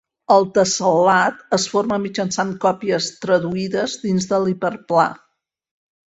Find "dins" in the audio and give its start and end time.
4.09-4.29